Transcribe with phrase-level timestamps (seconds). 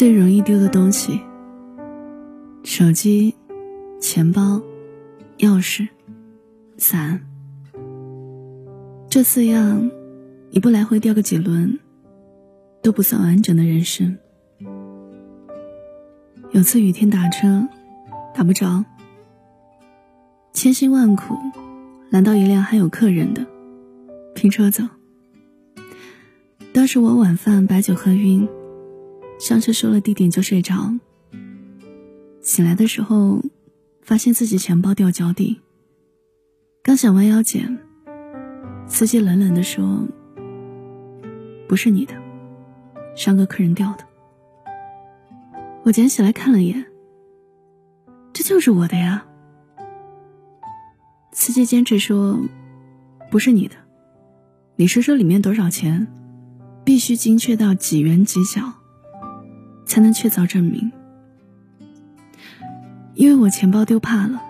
[0.00, 1.20] 最容易丢的东西：
[2.64, 3.34] 手机、
[4.00, 4.62] 钱包、
[5.40, 5.86] 钥匙、
[6.78, 7.20] 伞。
[9.10, 9.90] 这四样，
[10.52, 11.78] 你不来回掉个几轮，
[12.80, 14.16] 都不算完整的人生。
[16.52, 17.68] 有次雨天打车，
[18.34, 18.82] 打不着，
[20.54, 21.36] 千辛万苦
[22.08, 23.46] 拦到一辆还有客人的，
[24.34, 24.82] 拼车走。
[26.72, 28.48] 当时我晚饭白酒喝晕，
[29.40, 30.94] 上车说了地点就睡着。
[32.42, 33.42] 醒来的时候，
[34.02, 35.58] 发现自己钱包掉脚底，
[36.82, 37.78] 刚想弯腰捡，
[38.86, 40.06] 司机冷冷地说
[41.66, 42.14] ：“不是你的，
[43.16, 44.04] 上个客人掉的。”
[45.84, 46.84] 我捡起来看了一眼，
[48.34, 49.24] 这就是我的呀。
[51.32, 52.38] 司机坚持说
[53.32, 53.74] ：“不是你的，
[54.76, 56.06] 你说说里面多少钱，
[56.84, 58.74] 必须精确到几元几角，
[59.90, 60.92] 才能确凿证明。”
[63.14, 64.40] 因为我钱包丢怕了，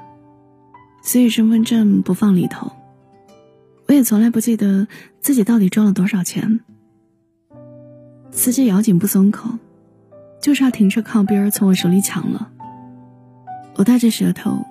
[1.02, 2.70] 所以身份证不放里头。
[3.88, 4.86] 我也从来不记得
[5.20, 6.60] 自己到底装了多少钱。
[8.30, 9.58] 司机咬紧不松口。
[10.40, 12.50] 就差停车靠边从我手里抢了。
[13.74, 14.64] 我带着舌头，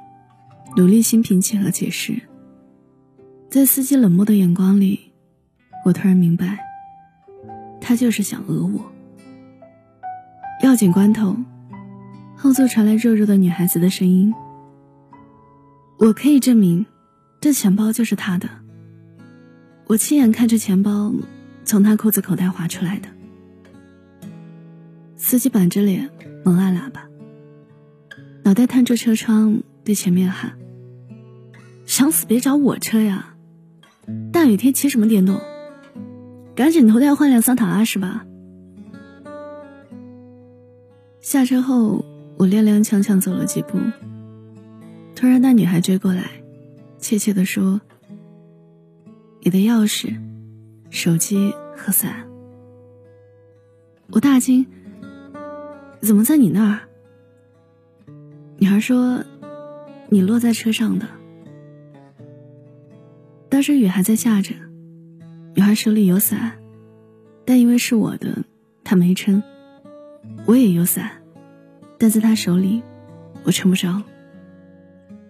[0.76, 2.20] 努力心平气和解释。
[3.52, 5.12] 在司机冷漠的眼光里，
[5.86, 6.58] 我突然明白，
[7.80, 8.92] 他就是想讹我。
[10.62, 11.38] 要紧关头，
[12.36, 14.34] 后座传来弱弱的女孩子的声音
[15.98, 16.86] ：“我可以证明，
[17.40, 18.50] 这钱包就是他的。
[19.88, 21.14] 我亲眼看着钱包
[21.64, 23.08] 从他裤子口袋滑出来的。”
[25.16, 26.10] 司机板着脸，
[26.44, 27.08] 猛按喇叭，
[28.44, 30.54] 脑袋探出车窗，对前面喊
[31.88, 33.34] ：“想死别找我车呀！
[34.34, 35.40] 大雨天骑什么电动？
[36.54, 38.26] 赶紧投胎换辆桑塔纳是吧？”
[41.22, 42.06] 下车后，
[42.38, 43.78] 我踉踉跄跄走了几步，
[45.16, 46.32] 突然那女孩追过来，
[46.98, 47.82] 怯怯地说
[49.44, 50.18] ：“你的钥匙、
[50.90, 52.26] 手机和伞。”
[54.12, 54.66] 我大惊。
[56.02, 56.80] 怎么在你那儿？
[58.58, 59.26] 女孩说
[60.08, 61.06] ：“你落在车上的。”
[63.50, 64.56] 当时雨还在下着，
[65.54, 66.54] 女孩手里有伞，
[67.44, 68.46] 但因为是我的，
[68.86, 69.44] 她没撑。
[70.50, 71.12] 我也有伞，
[72.00, 72.82] 但在他手里，
[73.44, 74.02] 我撑不着。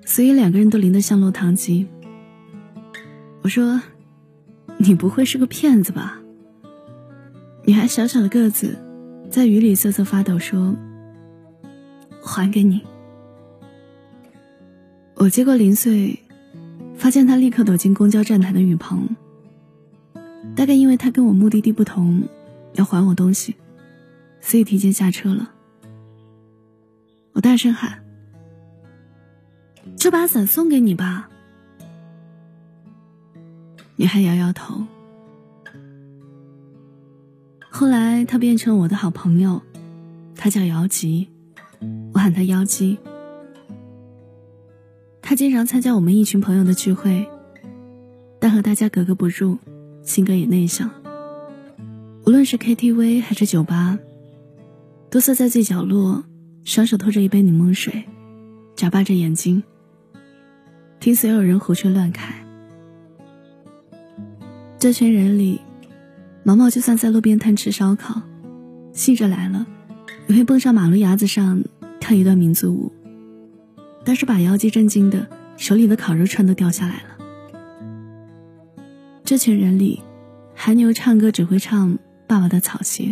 [0.05, 1.85] 所以两个人都淋得像落汤鸡。
[3.41, 3.81] 我说
[4.79, 6.21] ：“你不会是个骗子吧？”
[7.67, 8.77] 女孩小小的个子。
[9.29, 10.73] 在雨里瑟瑟发抖，说
[12.23, 12.81] ：“还给你。”
[15.15, 16.17] 我接过零碎，
[16.95, 19.05] 发现他立刻躲进公交站台的雨棚。
[20.55, 22.23] 大概因为他跟我目的地不同，
[22.75, 23.53] 要还我东西，
[24.41, 25.51] 所以提前下车了。
[27.33, 28.03] 我大声喊
[29.95, 31.29] ：“这把伞送给你吧！”
[33.95, 34.83] 女孩摇摇头。
[37.69, 39.61] 后来他变成我的好朋友，
[40.35, 41.29] 他叫姚吉，
[42.13, 42.97] 我喊他妖姬。
[45.21, 47.29] 他经常参加我们一群朋友的聚会，
[48.39, 49.57] 但和大家格格不入，
[50.01, 50.89] 性格也内向。
[52.25, 53.99] 无论是 KTV 还是酒吧，
[55.09, 56.23] 都缩在最角落，
[56.65, 58.03] 双手托着一杯柠檬水，
[58.75, 59.63] 眨巴着眼睛，
[60.99, 62.33] 听所有人胡吹乱侃。
[64.77, 65.61] 这群人里。
[66.41, 68.21] 毛毛就算在路边摊吃烧烤，
[68.93, 69.67] 兴着来了，
[70.27, 71.61] 也会蹦上马路牙子上
[71.99, 72.91] 跳一段民族舞。
[74.05, 75.27] 但是把妖姬震惊的，
[75.57, 77.09] 手里的烤肉串都掉下来了。
[79.23, 80.01] 这群人里，
[80.55, 81.91] 韩牛唱歌只会唱
[82.25, 83.03] 《爸爸的草鞋》，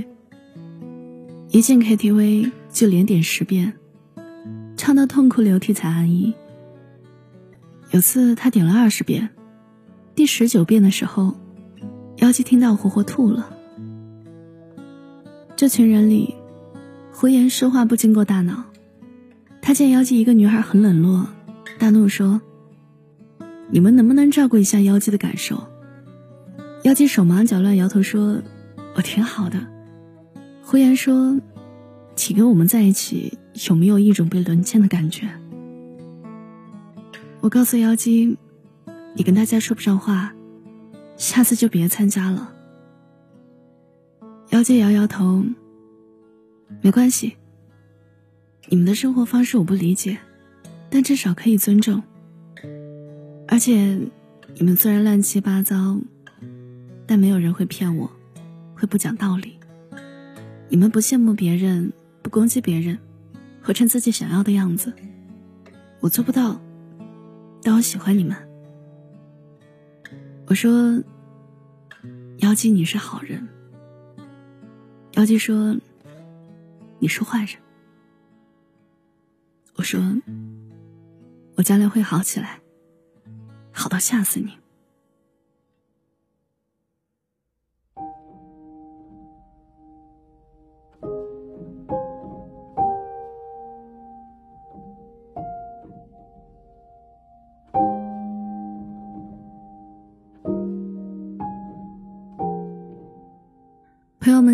[1.57, 3.73] 一进 KTV 就连点十遍，
[4.75, 6.35] 唱到痛哭流涕才安逸。
[7.89, 9.29] 有次他点了二十遍，
[10.13, 11.35] 第十九遍的时候。
[12.17, 13.49] 妖姬听到，活活吐了。
[15.55, 16.35] 这群人里，
[17.11, 18.63] 胡言说话不经过大脑。
[19.59, 21.27] 他见妖姬一个女孩很冷落，
[21.79, 22.39] 大怒说
[23.71, 25.63] ：“你们能不能照顾一下妖姬的感受？”
[26.85, 28.43] 妖姬手忙脚乱，摇头说
[28.93, 29.59] ：“我挺好的。”
[30.69, 31.39] 胡言说
[32.13, 33.37] ：“请跟我们在一起，
[33.69, 35.25] 有没有一种被轮奸的感觉？”
[37.39, 38.37] 我告诉妖姬
[39.15, 40.33] ：“你跟大家说不上话。”
[41.15, 42.53] 下次就别参加了。
[44.49, 45.41] 妖姬摇摇头，
[46.81, 47.37] 没关系。
[48.67, 50.17] 你们的生活方式我不理解，
[50.89, 52.03] 但至少可以尊重。
[53.47, 53.97] 而且，
[54.55, 55.97] 你们虽然乱七八糟，
[57.07, 58.11] 但没有人会骗我，
[58.75, 59.56] 会不讲道理。
[60.69, 61.91] 你们不羡慕别人，
[62.21, 62.99] 不攻击别人，
[63.63, 64.93] 活成自己想要的样子。
[65.99, 66.59] 我做不到，
[67.63, 68.35] 但我喜欢你们。
[70.47, 71.01] 我说
[72.39, 73.47] ：“妖姬，你是好人。”
[75.15, 75.75] 妖姬说
[76.99, 77.55] ：“你是坏人。”
[79.75, 80.01] 我说
[81.55, 82.59] ：“我将来会好起来，
[83.71, 84.51] 好到吓死你。”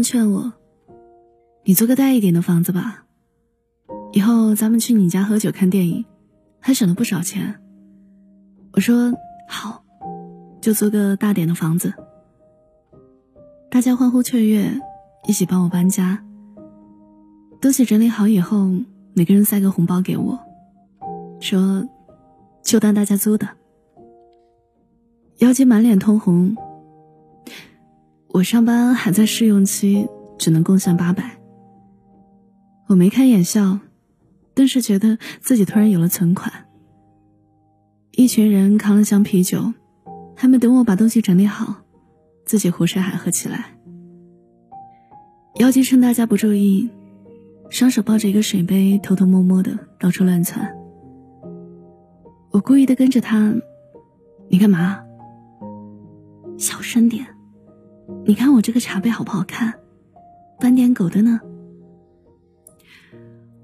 [0.04, 0.54] 劝我
[1.66, 3.06] ：“你租个大一点的房子吧。”
[4.14, 6.06] 以后咱们去你家喝酒看电影，
[6.60, 7.60] 还省了不少钱。
[8.74, 9.12] 我说
[9.48, 9.84] 好，
[10.62, 11.94] 就租个大点的房子。
[13.72, 14.80] 大家欢呼雀跃，
[15.28, 16.24] 一起帮我搬家。
[17.60, 18.70] 东西整理好以后，
[19.14, 20.38] 每个人塞个红包给我，
[21.40, 21.88] 说
[22.62, 23.48] 就当大家租的。
[25.38, 26.56] 妖姬满脸通红。
[28.34, 30.08] 我上班还在试用期，
[30.40, 31.38] 只能贡献八百。
[32.88, 33.80] 我眉开眼笑。
[34.56, 36.52] 顿时觉得自己突然有了存款。
[38.12, 39.74] 一群人扛了箱啤酒，
[40.36, 41.76] 还没等我把东西整理好，
[42.46, 43.76] 自己胡吃海喝起来。
[45.56, 46.88] 妖姬趁大家不注意，
[47.72, 50.72] 双手抱着一个水杯，偷偷摸摸的到处乱窜。
[52.52, 53.56] 我故意的跟着他
[54.50, 55.00] ：“你干嘛？
[56.60, 57.26] 小声点！
[58.26, 59.74] 你看我这个茶杯好不好看？
[60.60, 61.40] 斑点狗的呢？”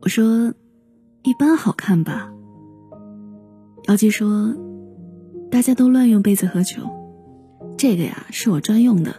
[0.01, 0.53] 我说。
[1.21, 2.31] 一般好看吧。
[3.89, 4.55] 妖姬说
[5.51, 6.81] ：“大家都乱用杯子喝酒，
[7.77, 9.13] 这个呀是我专用的，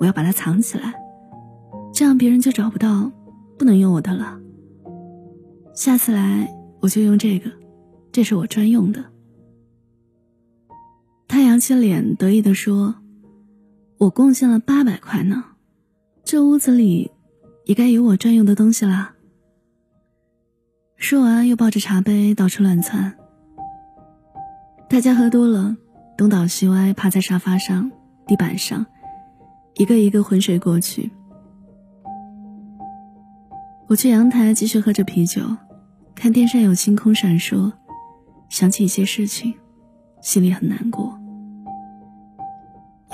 [0.00, 0.94] 我要把它藏起来，
[1.94, 3.12] 这样别人就找不到，
[3.56, 4.40] 不能用我的了。
[5.72, 7.48] 下次来我就用这个，
[8.10, 9.04] 这是我专用的。”
[11.28, 12.96] 他扬起脸得意地说
[13.98, 15.44] ：“我贡献了八百块呢，
[16.22, 17.10] 这屋子里
[17.64, 19.14] 也该有我专用的东西啦。”
[20.96, 23.16] 说完，又抱着茶杯到处乱窜。
[24.88, 25.76] 大家喝多了，
[26.16, 27.90] 东倒西歪，趴在沙发上、
[28.26, 28.86] 地板上，
[29.74, 31.10] 一个一个昏睡过去。
[33.88, 35.42] 我去阳台继续喝着啤酒，
[36.14, 37.72] 看天上有星空闪烁，
[38.48, 39.54] 想起一些事情，
[40.20, 41.18] 心里很难过。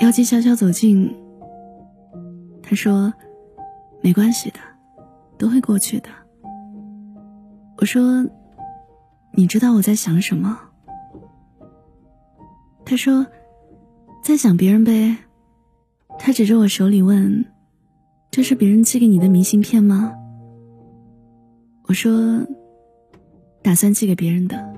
[0.03, 1.15] 妖姬悄悄走近，
[2.61, 3.13] 他说
[4.03, 4.59] ：“没关系的，
[5.37, 6.09] 都会过去的。”
[7.79, 8.27] 我说
[9.31, 10.59] ：“你知道我在想什么？”
[12.83, 13.25] 他说
[14.25, 15.15] ：“在想别人呗。”
[16.19, 17.45] 他指着我手里问
[18.29, 20.13] ：“这是别人寄给你的明信片吗？”
[21.87, 22.45] 我说
[23.63, 24.73] ：“打算寄给别人的，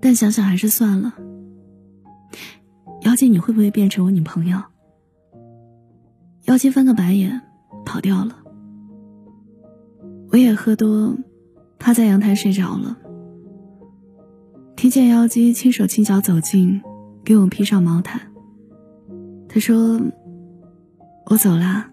[0.00, 1.14] 但想想还是算了。”
[3.04, 4.62] 妖姬，你会不会变成我女朋友？
[6.44, 7.40] 妖姬翻个白眼，
[7.84, 8.36] 跑掉了。
[10.30, 11.16] 我也喝多。
[11.78, 12.96] 趴在阳台睡着了，
[14.76, 16.80] 听见妖姬轻手轻脚走近，
[17.24, 18.20] 给我披上毛毯。
[19.48, 20.00] 他说
[21.26, 21.90] ：“我走啦，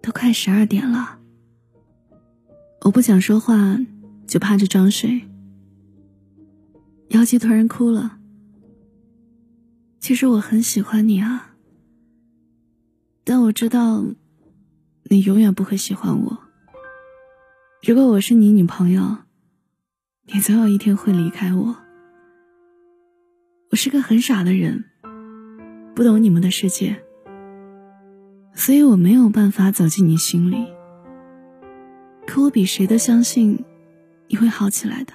[0.00, 1.18] 都快十二点了。”
[2.86, 3.76] 我不想说话，
[4.28, 5.20] 就趴着装睡。
[7.08, 8.19] 妖姬突然哭了。
[10.00, 11.54] 其实我很喜欢你啊，
[13.22, 14.02] 但我知道，
[15.04, 16.38] 你永远不会喜欢我。
[17.86, 19.18] 如果我是你女朋友，
[20.24, 21.76] 你总有一天会离开我。
[23.70, 24.86] 我是个很傻的人，
[25.94, 27.04] 不懂你们的世界，
[28.54, 30.66] 所以我没有办法走进你心里。
[32.26, 33.64] 可我比谁都相信
[34.28, 35.12] 你会好起来的，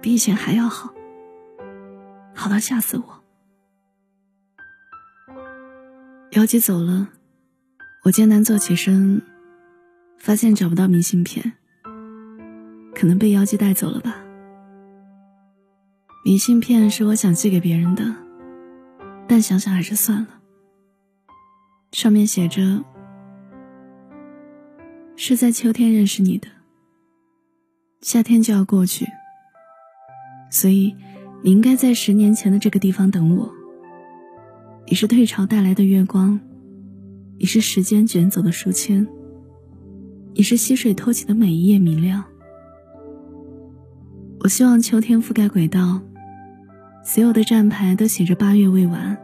[0.00, 0.94] 比以前还要好，
[2.32, 3.19] 好到吓死我。
[6.32, 7.08] 姚姐走了，
[8.04, 9.20] 我艰难坐起身。
[10.16, 11.54] 发现找不到明信片，
[12.94, 14.22] 可能被妖姬带走了吧。
[16.26, 18.14] 明信片是我想寄给别人的，
[19.26, 20.28] 但想想还是算了。
[21.92, 22.84] 上面写着
[25.16, 26.46] ：“是在秋天认识你的，
[28.02, 29.06] 夏天就要过去，
[30.50, 30.94] 所以
[31.42, 33.59] 你应该在十年前的这个地方等我。
[34.86, 36.40] 你是退潮带来的月光，
[37.38, 39.06] 你是时间卷走的书签。”
[40.32, 42.24] 你是溪水托起的每一页明亮。
[44.38, 46.00] 我希望秋天覆盖轨道，
[47.04, 49.18] 所有的站牌都写着八月未完。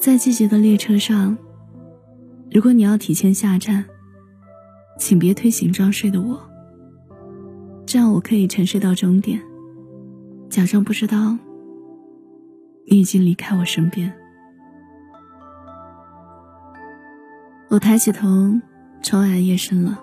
[0.00, 1.38] 在季节的列车上，
[2.50, 3.84] 如果你要提前下站，
[4.98, 6.38] 请别推醒装睡的我，
[7.86, 9.40] 这样我可以沉睡到终点，
[10.50, 11.38] 假装不知道
[12.88, 14.12] 你已经离开我身边。
[17.68, 18.28] 我抬起头，
[19.02, 19.98] 窗外夜深了，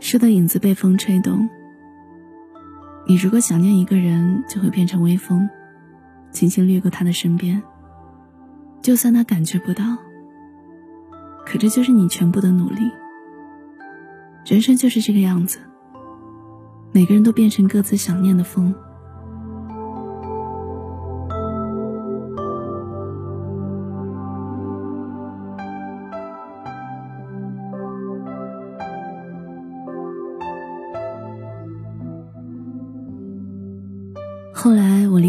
[0.00, 1.48] 树的影子被风吹动。
[3.06, 5.48] 你如果想念一个人，就会变成微风，
[6.32, 7.62] 轻轻掠过他的身边，
[8.82, 9.84] 就算他感觉不到。
[11.46, 12.90] 可这就是你全部的努力。
[14.44, 15.60] 人生就是这个样子，
[16.92, 18.74] 每个人都变成各自想念的风。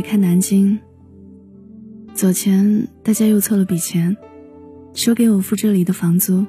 [0.02, 0.80] 离开南京，
[2.16, 4.18] 走前大家又凑了笔钱，
[4.96, 6.44] 说给我付这里的房租。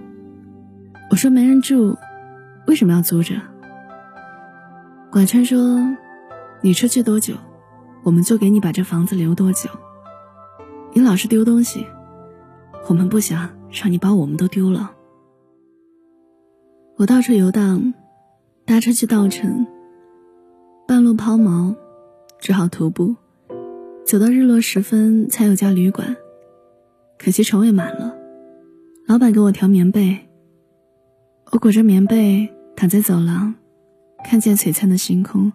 [1.10, 1.94] 我说没人住。
[2.66, 3.34] 为什么要租着？
[5.10, 5.78] 管川说
[6.64, 7.34] ：“你出去多久，
[8.02, 9.68] 我们就给你把这房子留多久。
[10.94, 11.86] 你老是丢东西，
[12.88, 14.92] 我们不想让你把我们都丢了。”
[16.96, 17.92] 我到处游荡，
[18.64, 19.66] 搭车去稻城，
[20.88, 21.76] 半路抛锚，
[22.40, 23.14] 只好徒步，
[24.04, 26.14] 走到日落时分才有家旅馆，
[27.18, 28.14] 可惜床位满了，
[29.06, 30.18] 老板给我调棉被。
[31.50, 33.54] 我裹着棉被躺在走廊，
[34.24, 35.52] 看见璀璨的星空，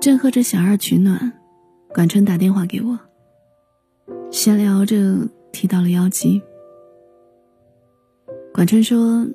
[0.00, 1.32] 正喝着小二取暖，
[1.92, 2.98] 管春打电话给我，
[4.30, 6.42] 闲聊着提到了妖姬。
[8.52, 9.26] 管春说，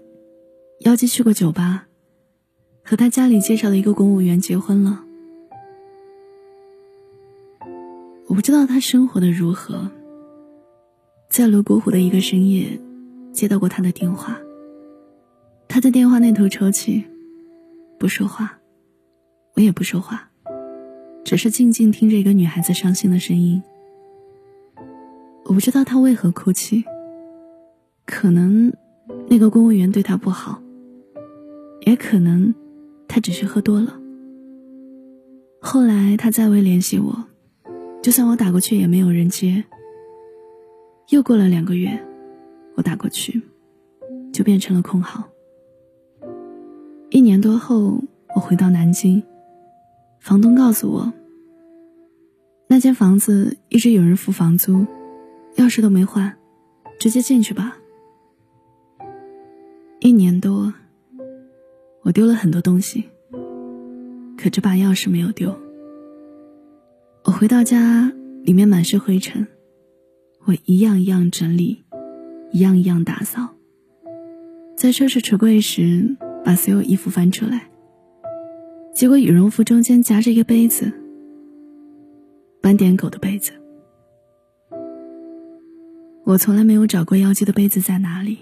[0.82, 1.88] 妖姬去过酒吧，
[2.84, 5.06] 和他家里介绍的一个公务员结婚了。
[8.30, 9.90] 我不知道他生活的如何，
[11.30, 12.80] 在泸沽湖的一个深夜，
[13.34, 14.40] 接到过他的电话。
[15.68, 17.04] 他在电话那头抽泣，
[17.98, 18.60] 不说话，
[19.56, 20.30] 我也不说话，
[21.26, 23.64] 只是静静听着一个女孩子伤心的声音。
[25.46, 26.84] 我不知道他为何哭泣，
[28.06, 28.72] 可能
[29.28, 30.62] 那个公务员对他不好，
[31.88, 32.54] 也可能
[33.08, 34.00] 他只是喝多了。
[35.60, 37.26] 后来他再未联系我，
[38.02, 39.64] 就算我打过去也没有人接。
[41.10, 42.00] 又过了两个月，
[42.76, 43.42] 我打过去，
[44.32, 45.28] 就变成了空号。
[47.10, 48.02] 一年多后，
[48.36, 49.22] 我回到南京，
[50.20, 51.12] 房东告诉我，
[52.68, 54.86] 那间房子一直有人付房租，
[55.56, 56.38] 钥匙都没换，
[57.00, 57.76] 直接进去吧。
[60.00, 60.72] 一年多，
[62.04, 63.04] 我丢了很多东西，
[64.38, 65.54] 可这把钥匙没有丢。
[67.40, 68.12] 回到家，
[68.44, 69.48] 里面满是灰尘，
[70.44, 71.86] 我一样一样整理，
[72.52, 73.56] 一样一样打扫，
[74.76, 76.18] 在收拾橱柜时。
[76.44, 77.70] 把所有衣服翻出来，
[78.94, 80.92] 结果羽绒服中间夹着一个杯子，
[82.62, 83.54] 斑点狗的杯子。
[86.26, 88.40] 我从来没有找过妖姬的杯子在哪里，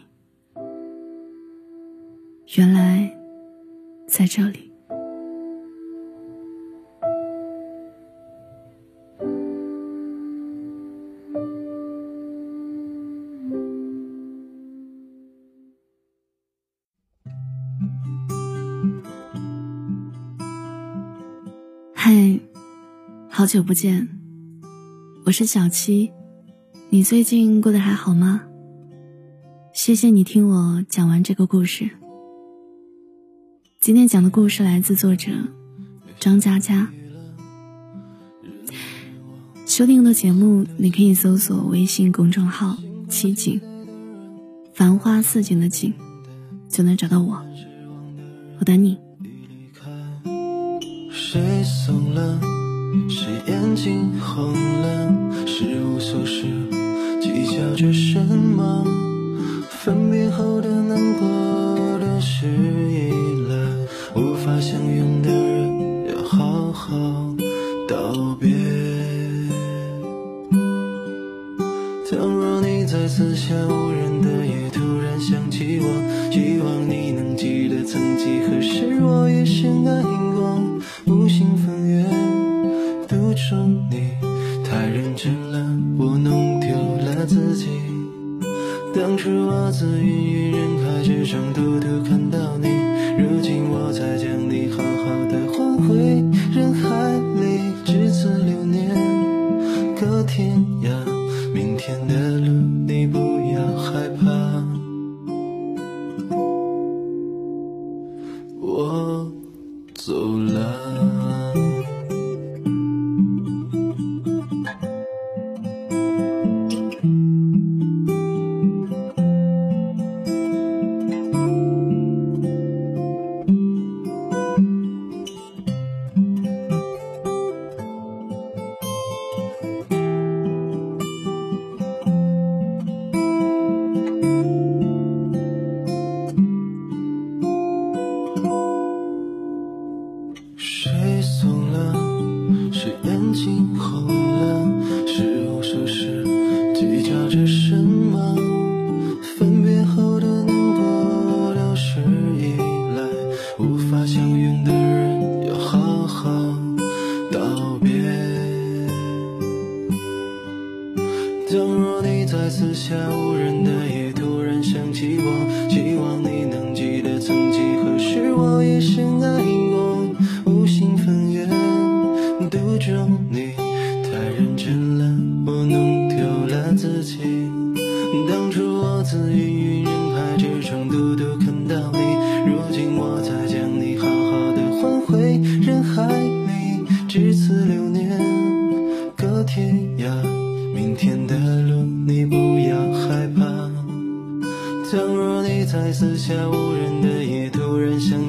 [2.56, 3.16] 原来
[4.08, 4.67] 在这里。
[23.48, 24.10] 好久不见，
[25.24, 26.12] 我是小七，
[26.90, 28.44] 你最近过得还好吗？
[29.72, 31.90] 谢谢你听我讲完这个故事。
[33.80, 35.32] 今天讲的故事来自作者
[36.20, 36.92] 张佳佳。
[39.66, 42.76] 收听的节目，你可以搜索微信公众号
[43.08, 43.62] “七景”，
[44.76, 45.94] 繁花似锦的景，
[46.68, 47.42] 就能找到我。
[48.60, 48.98] 我等你。
[51.10, 52.42] 谁怂了？
[53.10, 55.14] 是眼睛红了？
[55.46, 56.44] 是无所事，
[57.22, 58.86] 计较着什么？
[59.70, 61.28] 分别后的难过
[62.00, 63.12] 的事已
[63.48, 66.96] 了，无法相拥的人要好好
[67.88, 68.50] 道别。
[72.10, 75.88] 倘若你在四下无人的夜突然想起我，
[76.32, 80.04] 希望你能记得曾几何时我也深爱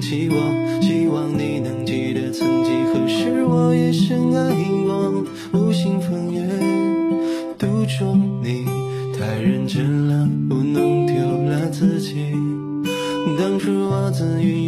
[0.00, 4.54] 起我希望你能记得曾几何时我也深爱
[4.86, 6.40] 过无心风月
[7.58, 7.66] 独
[7.98, 8.64] 钟你
[9.18, 12.32] 太认真了我弄丢了自己。
[13.38, 14.67] 当初我自云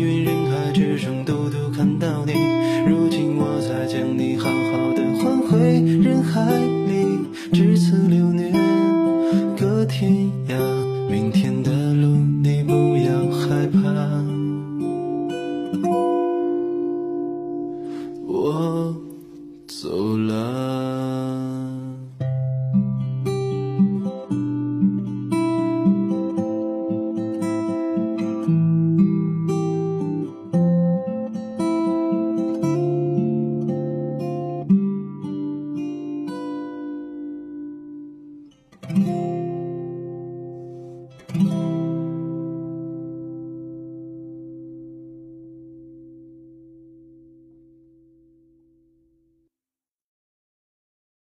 [18.32, 18.94] 我
[19.66, 20.89] 走了。